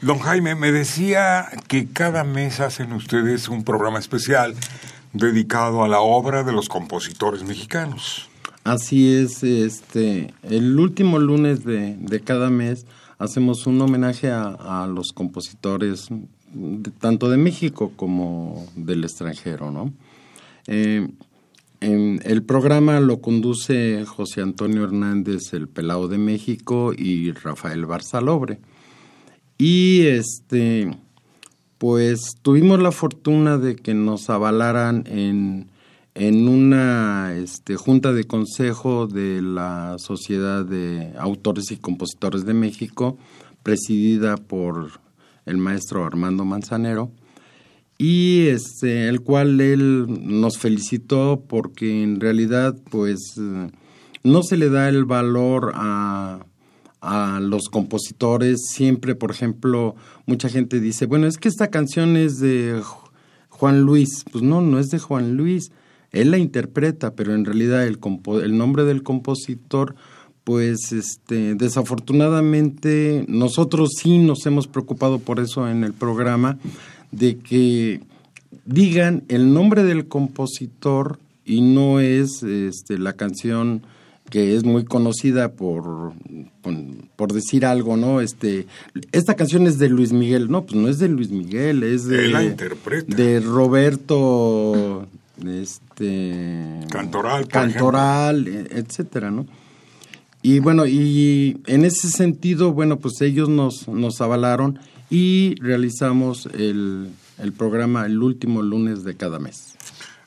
Don 0.00 0.18
Jaime, 0.20 0.54
me 0.54 0.70
decía 0.72 1.48
que 1.68 1.88
cada 1.88 2.22
mes 2.24 2.60
hacen 2.60 2.92
ustedes 2.92 3.48
un 3.48 3.64
programa 3.64 3.98
especial 3.98 4.54
dedicado 5.12 5.82
a 5.84 5.88
la 5.88 6.00
obra 6.00 6.42
de 6.44 6.52
los 6.52 6.68
compositores 6.68 7.42
mexicanos. 7.44 8.28
Así 8.64 9.12
es, 9.14 9.42
este, 9.42 10.32
el 10.42 10.78
último 10.78 11.18
lunes 11.18 11.64
de, 11.64 11.96
de 11.98 12.20
cada 12.20 12.50
mes 12.50 12.86
hacemos 13.18 13.66
un 13.66 13.80
homenaje 13.80 14.30
a, 14.30 14.82
a 14.82 14.86
los 14.86 15.12
compositores 15.12 16.08
tanto 16.98 17.28
de 17.30 17.36
México 17.36 17.92
como 17.96 18.66
del 18.76 19.04
extranjero, 19.04 19.70
¿no? 19.70 19.92
Eh, 20.66 21.08
en- 21.80 22.20
el 22.24 22.42
programa 22.44 23.00
lo 23.00 23.20
conduce 23.20 24.04
José 24.06 24.40
Antonio 24.40 24.84
Hernández, 24.84 25.52
el 25.52 25.68
Pelao 25.68 26.06
de 26.08 26.18
México, 26.18 26.92
y 26.96 27.32
Rafael 27.32 27.86
Barzalobre. 27.86 28.60
Y 29.58 30.02
este, 30.06 30.96
pues 31.78 32.36
tuvimos 32.42 32.80
la 32.80 32.92
fortuna 32.92 33.58
de 33.58 33.74
que 33.76 33.94
nos 33.94 34.30
avalaran 34.30 35.04
en, 35.08 35.70
en 36.14 36.46
una 36.48 37.34
este, 37.34 37.74
junta 37.76 38.12
de 38.12 38.24
consejo 38.24 39.08
de 39.08 39.42
la 39.42 39.96
Sociedad 39.98 40.64
de 40.64 41.12
Autores 41.18 41.70
y 41.72 41.76
Compositores 41.76 42.44
de 42.44 42.54
México, 42.54 43.18
presidida 43.64 44.36
por 44.36 45.01
el 45.46 45.56
maestro 45.58 46.04
Armando 46.04 46.44
Manzanero, 46.44 47.12
y 47.98 48.46
este, 48.48 49.08
el 49.08 49.20
cual 49.20 49.60
él 49.60 50.06
nos 50.22 50.58
felicitó 50.58 51.44
porque 51.48 52.02
en 52.02 52.20
realidad 52.20 52.76
pues 52.90 53.18
eh, 53.38 53.70
no 54.24 54.42
se 54.42 54.56
le 54.56 54.70
da 54.70 54.88
el 54.88 55.04
valor 55.04 55.72
a, 55.74 56.44
a 57.00 57.40
los 57.40 57.68
compositores. 57.68 58.60
Siempre, 58.72 59.14
por 59.14 59.30
ejemplo, 59.30 59.94
mucha 60.26 60.48
gente 60.48 60.80
dice, 60.80 61.06
bueno, 61.06 61.26
es 61.26 61.38
que 61.38 61.48
esta 61.48 61.68
canción 61.68 62.16
es 62.16 62.38
de 62.40 62.80
Ju- 62.80 63.10
Juan 63.50 63.82
Luis. 63.82 64.24
Pues 64.32 64.42
no, 64.42 64.62
no 64.62 64.78
es 64.80 64.88
de 64.88 64.98
Juan 64.98 65.36
Luis. 65.36 65.70
Él 66.10 66.30
la 66.30 66.38
interpreta, 66.38 67.14
pero 67.14 67.34
en 67.34 67.44
realidad 67.44 67.86
el, 67.86 68.00
compo- 68.00 68.40
el 68.42 68.56
nombre 68.58 68.84
del 68.84 69.02
compositor, 69.02 69.94
pues 70.44 70.92
este, 70.92 71.54
desafortunadamente 71.54 73.24
nosotros 73.28 73.90
sí 73.96 74.18
nos 74.18 74.44
hemos 74.46 74.66
preocupado 74.66 75.18
por 75.18 75.40
eso 75.40 75.68
en 75.68 75.84
el 75.84 75.92
programa, 75.92 76.58
de 77.10 77.38
que 77.38 78.00
digan 78.64 79.24
el 79.28 79.52
nombre 79.52 79.84
del 79.84 80.08
compositor 80.08 81.18
y 81.44 81.60
no 81.60 82.00
es 82.00 82.42
este, 82.42 82.98
la 82.98 83.12
canción 83.12 83.82
que 84.30 84.56
es 84.56 84.64
muy 84.64 84.84
conocida 84.84 85.52
por, 85.52 86.14
por, 87.16 87.32
decir 87.34 87.66
algo, 87.66 87.98
¿no? 87.98 88.22
Este, 88.22 88.66
esta 89.12 89.34
canción 89.34 89.66
es 89.66 89.78
de 89.78 89.90
Luis 89.90 90.12
Miguel, 90.12 90.50
no, 90.50 90.64
pues 90.64 90.74
no 90.74 90.88
es 90.88 90.98
de 90.98 91.08
Luis 91.08 91.28
Miguel, 91.30 91.82
es 91.82 92.06
de, 92.06 92.28
la 92.28 92.42
interpreta. 92.42 93.14
de 93.14 93.40
Roberto, 93.40 95.06
este, 95.46 96.80
Cantoral, 96.88 97.46
Cantoral, 97.46 98.48
etcétera, 98.70 99.30
¿no? 99.30 99.46
Y 100.42 100.58
bueno, 100.58 100.86
y 100.86 101.60
en 101.66 101.84
ese 101.84 102.08
sentido, 102.08 102.72
bueno, 102.72 102.98
pues 102.98 103.20
ellos 103.20 103.48
nos, 103.48 103.86
nos 103.86 104.20
avalaron 104.20 104.78
y 105.08 105.54
realizamos 105.60 106.46
el, 106.46 107.10
el 107.38 107.52
programa 107.52 108.06
el 108.06 108.20
último 108.20 108.62
lunes 108.62 109.04
de 109.04 109.16
cada 109.16 109.38
mes. 109.38 109.76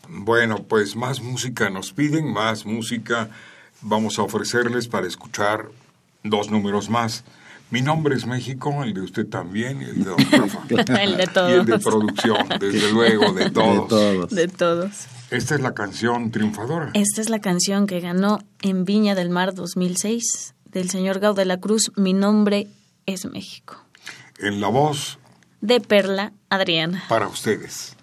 Bueno, 0.08 0.64
pues 0.64 0.96
más 0.96 1.22
música 1.22 1.70
nos 1.70 1.92
piden, 1.92 2.32
más 2.32 2.66
música 2.66 3.30
vamos 3.82 4.20
a 4.20 4.24
ofrecerles 4.24 4.88
para 4.88 5.08
escuchar 5.08 5.70
dos 6.24 6.50
números 6.50 6.90
más. 6.90 7.24
Mi 7.72 7.82
nombre 7.82 8.16
es 8.16 8.26
México, 8.26 8.84
el 8.84 8.94
de 8.94 9.02
usted 9.02 9.28
también, 9.28 9.82
y 9.82 9.86
el 9.86 10.04
de 10.04 11.04
el 11.04 11.18
de 11.18 11.28
todos. 11.28 11.50
Y 11.50 11.54
el 11.54 11.66
de 11.66 11.80
producción, 11.80 12.48
desde 12.60 12.92
luego, 12.92 13.34
de 13.34 13.50
todos. 13.50 13.90
De 13.90 13.90
todos. 13.90 14.30
De 14.30 14.48
todos. 14.48 14.92
Esta 15.32 15.56
es 15.56 15.62
la 15.62 15.74
canción 15.74 16.32
triunfadora. 16.32 16.92
Esta 16.94 17.22
es 17.22 17.30
la 17.30 17.40
canción 17.40 17.88
que 17.88 18.00
ganó 18.00 18.40
en 18.62 18.86
Viña 18.86 19.16
del 19.16 19.30
Mar 19.30 19.56
2006 19.56 20.54
del 20.66 20.90
señor 20.90 21.20
Gau 21.20 21.34
de 21.34 21.46
la 21.46 21.60
Cruz. 21.60 21.92
Mi 21.96 22.14
nombre 22.14 22.68
es 23.06 23.26
México. 23.26 23.84
En 24.38 24.62
la 24.62 24.68
voz 24.68 25.18
de 25.62 25.82
Perla 25.82 26.34
Adriana. 26.50 27.04
Para 27.10 27.28
ustedes. 27.28 27.95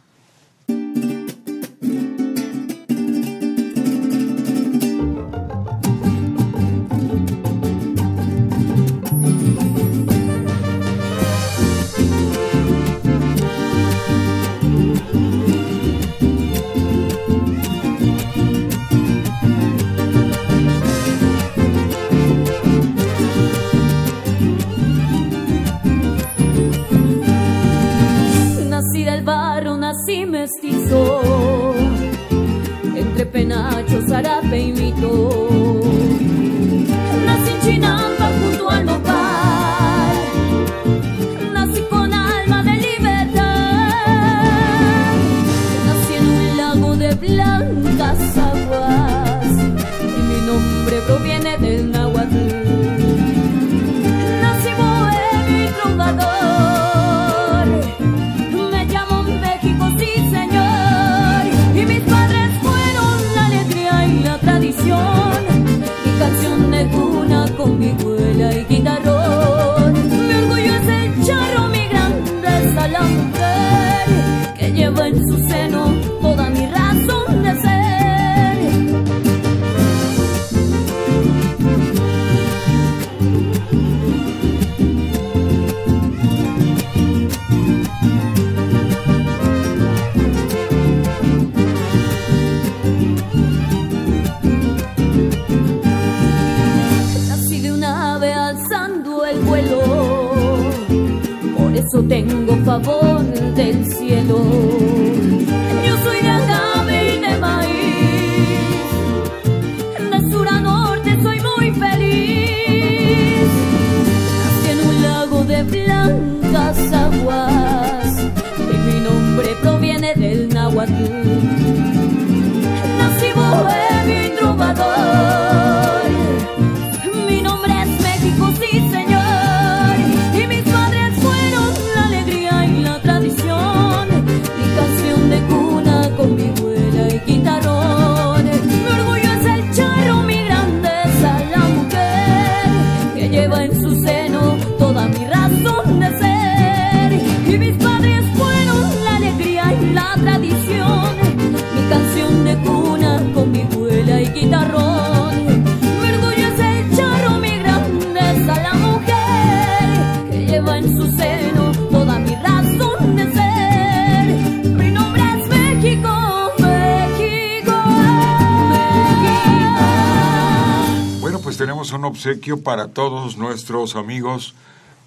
Obsequio 171.90 172.62
para 172.62 172.88
todos 172.88 173.36
nuestros 173.36 173.96
amigos 173.96 174.54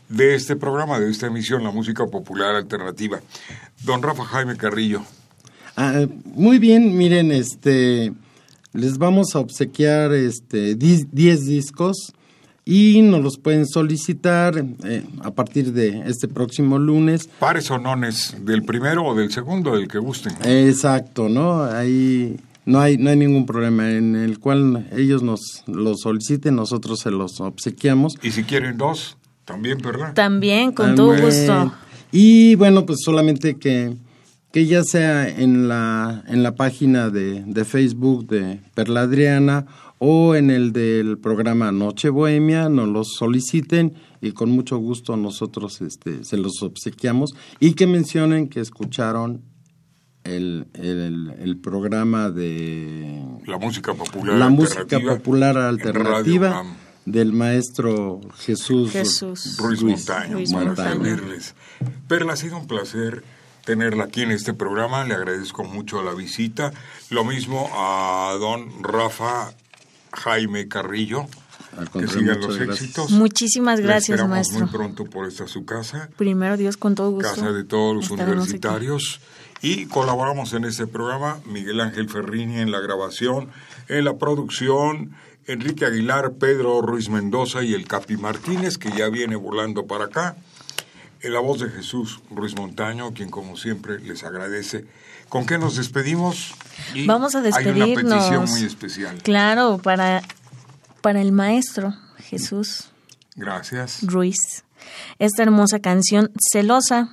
de 0.09 0.35
este 0.35 0.55
programa, 0.55 0.99
de 0.99 1.09
esta 1.09 1.27
emisión, 1.27 1.63
la 1.63 1.71
música 1.71 2.05
popular 2.05 2.55
alternativa. 2.55 3.21
Don 3.83 4.01
Rafa 4.01 4.25
Jaime 4.25 4.57
Carrillo. 4.57 5.01
Ah, 5.77 6.05
muy 6.25 6.59
bien, 6.59 6.97
miren, 6.97 7.31
este, 7.31 8.13
les 8.73 8.97
vamos 8.97 9.35
a 9.35 9.39
obsequiar 9.39 10.13
este 10.13 10.75
10 10.75 11.45
discos 11.45 12.13
y 12.65 13.01
nos 13.03 13.21
los 13.21 13.37
pueden 13.37 13.67
solicitar 13.67 14.63
eh, 14.83 15.03
a 15.21 15.31
partir 15.31 15.71
de 15.71 16.03
este 16.07 16.27
próximo 16.27 16.79
lunes. 16.79 17.29
Pares 17.39 17.69
o 17.71 17.77
nones, 17.77 18.35
del 18.41 18.63
primero 18.63 19.05
o 19.05 19.15
del 19.15 19.31
segundo, 19.31 19.75
del 19.75 19.87
que 19.87 19.99
gusten. 19.99 20.33
Exacto, 20.43 21.29
¿no? 21.29 21.63
Ahí 21.63 22.37
no 22.65 22.79
hay, 22.79 22.97
no 22.97 23.09
hay 23.09 23.15
ningún 23.15 23.45
problema 23.45 23.91
en 23.91 24.15
el 24.15 24.39
cual 24.39 24.87
ellos 24.95 25.23
nos 25.23 25.63
lo 25.67 25.95
soliciten, 25.95 26.55
nosotros 26.55 26.99
se 26.99 27.11
los 27.11 27.39
obsequiamos. 27.39 28.17
Y 28.23 28.31
si 28.31 28.43
quieren 28.43 28.77
dos, 28.77 29.17
también, 29.45 29.77
¿verdad? 29.77 30.13
También, 30.13 30.71
con 30.71 30.95
todo 30.95 31.15
gusto. 31.19 31.73
Y 32.11 32.55
bueno, 32.55 32.85
pues 32.85 32.99
solamente 33.03 33.57
que, 33.57 33.95
que 34.51 34.65
ya 34.65 34.83
sea 34.83 35.27
en 35.27 35.67
la, 35.67 36.23
en 36.27 36.43
la 36.43 36.55
página 36.55 37.09
de, 37.09 37.43
de 37.45 37.65
Facebook 37.65 38.27
de 38.27 38.61
Perla 38.73 39.01
Adriana 39.01 39.65
o 39.99 40.35
en 40.35 40.49
el 40.49 40.73
del 40.73 41.17
programa 41.17 41.71
Noche 41.71 42.09
Bohemia, 42.09 42.69
nos 42.69 42.87
los 42.87 43.13
soliciten 43.15 43.93
y 44.21 44.31
con 44.31 44.49
mucho 44.49 44.77
gusto 44.77 45.15
nosotros 45.15 45.81
este, 45.81 46.23
se 46.23 46.37
los 46.37 46.61
obsequiamos 46.63 47.35
y 47.59 47.73
que 47.73 47.85
mencionen 47.85 48.49
que 48.49 48.59
escucharon 48.59 49.41
el, 50.25 50.67
el, 50.73 51.57
programa 51.57 52.29
de 52.29 53.23
la 53.45 53.57
música 53.57 53.93
popular 53.93 54.35
la 54.37 54.49
música 54.49 54.99
popular 54.99 55.57
alternativa 55.57 56.63
del 57.05 57.31
maestro 57.31 58.19
Jesús, 58.39 58.91
Ruiz, 59.57 59.83
Montaño, 59.83 60.39
para 60.51 60.73
Perla, 62.07 62.33
ha 62.33 62.35
sido 62.35 62.57
un 62.57 62.67
placer 62.67 63.23
tenerla 63.63 64.05
aquí 64.05 64.21
en 64.21 64.31
este 64.31 64.53
programa, 64.53 65.05
le 65.05 65.13
agradezco 65.13 65.63
mucho 65.63 66.01
la 66.03 66.13
visita, 66.13 66.73
lo 67.09 67.23
mismo 67.23 67.69
a 67.73 68.35
don 68.39 68.83
Rafa 68.83 69.53
Jaime 70.11 70.67
Carrillo. 70.67 71.27
Que 71.91 72.07
sigan 72.07 72.39
los 72.39 72.57
éxitos. 72.57 73.11
Muchísimas 73.11 73.81
gracias, 73.81 74.25
maestro. 74.29 74.61
muy 74.61 74.69
pronto 74.69 75.03
por 75.03 75.27
esta 75.27 75.45
su 75.45 75.65
casa. 75.65 76.09
Primero 76.15 76.55
Dios, 76.55 76.77
con 76.77 76.95
todo 76.95 77.11
gusto. 77.11 77.29
Casa 77.29 77.51
de 77.51 77.65
todos 77.65 77.93
los 77.93 78.09
universitarios. 78.11 79.19
Y 79.61 79.85
colaboramos 79.87 80.53
en 80.53 80.65
este 80.65 80.85
programa 80.85 81.39
Miguel 81.45 81.81
Ángel 81.81 82.09
Ferrini 82.09 82.59
en 82.59 82.71
la 82.71 82.79
grabación, 82.79 83.49
en 83.87 84.05
la 84.05 84.17
producción, 84.17 85.15
Enrique 85.47 85.85
Aguilar, 85.85 86.33
Pedro 86.33 86.81
Ruiz 86.81 87.09
Mendoza 87.09 87.63
y 87.63 87.73
el 87.73 87.87
Capi 87.87 88.17
Martínez, 88.17 88.77
que 88.77 88.91
ya 88.91 89.09
viene 89.09 89.35
volando 89.35 89.85
para 89.85 90.05
acá. 90.05 90.35
En 91.21 91.33
la 91.33 91.39
voz 91.39 91.59
de 91.59 91.69
Jesús 91.69 92.19
Ruiz 92.29 92.55
Montaño, 92.55 93.13
quien 93.13 93.29
como 93.29 93.57
siempre 93.57 93.99
les 93.99 94.23
agradece. 94.23 94.85
¿Con 95.29 95.45
qué 95.45 95.57
nos 95.57 95.75
despedimos? 95.75 96.53
Vamos 97.07 97.35
a 97.35 97.41
despedirnos. 97.41 97.87
Hay 97.87 98.05
una 98.05 98.09
petición 98.09 98.49
muy 98.49 98.63
especial. 98.63 99.17
Claro, 99.23 99.79
para, 99.81 100.21
para 101.01 101.21
el 101.21 101.31
maestro 101.31 101.93
Jesús. 102.17 102.89
Gracias. 103.35 103.99
Ruiz. 104.03 104.63
Esta 105.19 105.43
hermosa 105.43 105.79
canción 105.79 106.31
celosa 106.51 107.09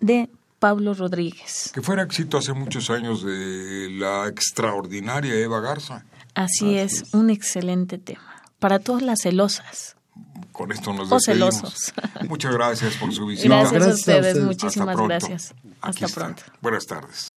de 0.00 0.28
Pablo 0.58 0.94
Rodríguez. 0.94 1.70
Que 1.72 1.82
fuera 1.82 2.02
éxito 2.02 2.38
hace 2.38 2.52
muchos 2.52 2.90
años 2.90 3.24
de 3.24 3.90
la 3.90 4.26
extraordinaria 4.26 5.34
Eva 5.34 5.60
Garza. 5.60 6.04
Así, 6.34 6.78
es, 6.78 7.04
un 7.12 7.30
excelente 7.30 7.98
tema. 7.98 8.42
Para 8.58 8.78
todas 8.78 9.02
las 9.02 9.20
celosas. 9.22 9.96
Con 10.52 10.72
esto 10.72 10.92
nos 10.92 11.10
despedimos. 11.10 11.56
O 11.56 11.60
celosos. 11.60 11.94
Muchas 12.28 12.52
gracias 12.52 12.96
por 12.96 13.12
su 13.12 13.26
visita. 13.26 13.48
Gracias, 13.48 13.82
a 13.82 13.88
ustedes, 13.88 14.40
muchísimas 14.40 14.96
gracias. 14.96 15.54
Hasta 15.80 16.08
pronto. 16.08 16.42
Buenas 16.60 16.86
tardes. 16.86 17.27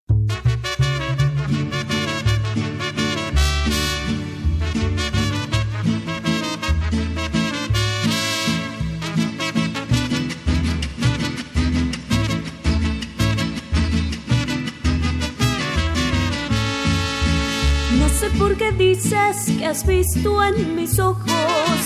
Dices 19.02 19.58
que 19.58 19.66
has 19.66 19.86
visto 19.86 20.44
en 20.44 20.76
mis 20.76 21.00
ojos 21.00 21.80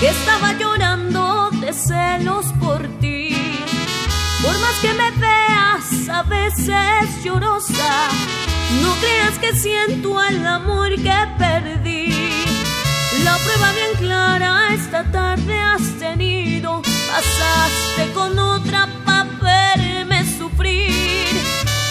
que 0.00 0.08
estaba 0.08 0.52
llorando 0.54 1.50
de 1.60 1.72
celos 1.72 2.46
por 2.60 2.86
ti. 3.00 3.36
Por 4.42 4.58
más 4.58 4.74
que 4.80 4.92
me 4.92 5.10
veas 5.12 6.08
a 6.08 6.22
veces 6.22 7.24
llorosa, 7.24 8.08
no 8.82 8.92
creas 9.00 9.38
que 9.38 9.54
siento 9.54 10.22
el 10.22 10.46
amor 10.46 10.90
que 10.94 11.14
perdí. 11.38 12.44
La 13.24 13.36
prueba 13.38 13.72
bien 13.72 13.96
clara 13.98 14.74
esta 14.74 15.04
tarde 15.10 15.58
has 15.58 15.82
tenido, 15.98 16.82
pasaste 16.82 18.12
con 18.14 18.38
otra 18.38 18.88
para 19.04 19.24
verme 19.40 20.24
sufrir. 20.38 21.28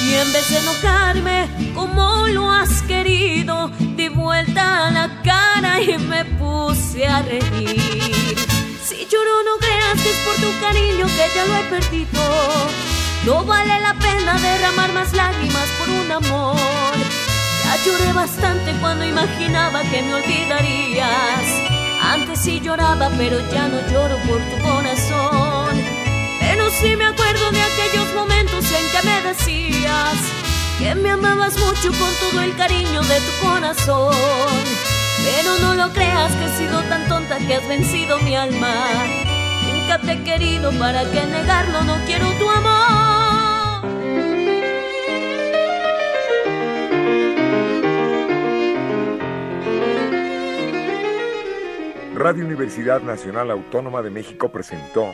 Y 0.04 0.14
en 0.14 0.34
vez 0.34 0.50
de 0.50 0.58
enojarme 0.60 1.48
como 1.74 2.28
lo 2.28 2.52
has 2.52 2.82
querido, 2.84 3.72
vuelta 4.36 4.92
la 4.92 5.08
cara 5.24 5.80
y 5.80 5.98
me 5.98 6.26
puse 6.40 7.08
a 7.08 7.22
reír. 7.22 8.36
Si 8.88 9.08
lloro 9.10 9.36
no 9.48 9.54
creas 9.66 9.98
que 10.02 10.10
es 10.10 10.20
por 10.26 10.36
tu 10.44 10.52
cariño 10.60 11.06
que 11.06 11.26
ya 11.36 11.46
lo 11.46 11.56
he 11.60 11.64
perdido. 11.76 12.24
No 13.26 13.46
vale 13.46 13.80
la 13.80 13.94
pena 13.94 14.34
derramar 14.38 14.92
más 14.92 15.14
lágrimas 15.14 15.68
por 15.78 15.88
un 16.02 16.12
amor. 16.12 16.96
Ya 17.64 17.74
lloré 17.86 18.12
bastante 18.12 18.74
cuando 18.82 19.06
imaginaba 19.06 19.82
que 19.84 20.02
me 20.02 20.16
olvidarías. 20.16 21.46
Antes 22.02 22.40
sí 22.40 22.60
lloraba, 22.60 23.10
pero 23.18 23.38
ya 23.54 23.70
no 23.70 23.80
lloro 23.90 24.18
por 24.28 24.40
tu 24.50 24.58
corazón. 24.68 25.74
Pero 26.42 26.70
sí 26.72 26.96
me 26.98 27.06
acuerdo 27.06 27.52
de 27.52 27.62
aquellos 27.70 28.14
momentos 28.14 28.66
en 28.80 28.86
que 28.92 29.08
me 29.08 29.18
decías 29.30 30.45
que 30.80 30.96
me 30.96 31.10
amabas 31.12 31.58
mucho 31.58 31.90
con 31.92 32.14
todo 32.20 32.42
el 32.42 32.56
cariño 32.56 33.02
de 33.02 33.20
tu 33.20 33.48
corazón. 33.48 34.14
Pero 35.24 35.58
no 35.62 35.76
lo 35.76 35.92
creas 35.94 36.32
que 36.34 36.46
he 36.46 36.50
sido 36.50 36.82
tan 36.84 37.08
tonta 37.08 37.38
que 37.38 37.56
has 37.56 37.68
vencido 37.68 38.20
mi 38.20 38.36
alma. 38.36 38.74
Nunca 39.72 40.00
te 40.00 40.14
he 40.14 40.24
querido, 40.24 40.72
¿para 40.78 41.04
qué 41.12 41.26
negarlo? 41.26 41.82
No 41.84 41.96
quiero 42.06 42.26
tu 42.40 42.50
amor. 42.50 43.06
Radio 52.16 52.46
Universidad 52.46 53.02
Nacional 53.02 53.52
Autónoma 53.52 54.02
de 54.02 54.10
México 54.10 54.50
presentó 54.50 55.14